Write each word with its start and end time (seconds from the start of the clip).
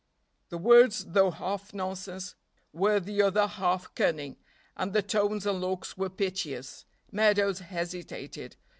The 0.49 0.57
words, 0.57 1.05
though 1.09 1.29
half 1.29 1.75
nonsense, 1.75 2.33
were 2.73 2.99
the 2.99 3.21
other 3.21 3.45
half 3.45 3.93
cunning, 3.93 4.37
and 4.75 4.93
the 4.93 5.03
tones 5.03 5.45
and 5.45 5.61
looks 5.61 5.95
were 5.95 6.09
piteous. 6.09 6.85
Meadows 7.11 7.59
hesitated. 7.59 8.55